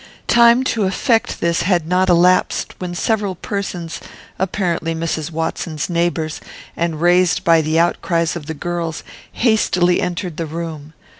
[0.25, 3.99] Time to effect this had not elapsed, when several persons,
[4.39, 5.29] apparently Mrs.
[5.29, 6.41] Watson's neighbours,
[6.75, 10.93] and raised by the outcries of the girls, hastily entered the room.